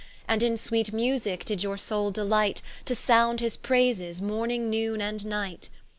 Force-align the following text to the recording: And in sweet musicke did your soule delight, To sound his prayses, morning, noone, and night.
And 0.27 0.41
in 0.41 0.57
sweet 0.57 0.91
musicke 0.91 1.45
did 1.45 1.61
your 1.61 1.77
soule 1.77 2.09
delight, 2.09 2.63
To 2.85 2.95
sound 2.95 3.39
his 3.39 3.55
prayses, 3.55 4.19
morning, 4.19 4.67
noone, 4.67 4.99
and 4.99 5.23
night. 5.27 5.69